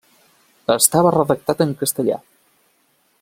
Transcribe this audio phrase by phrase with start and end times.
[0.75, 2.21] Estava redactat en castellà.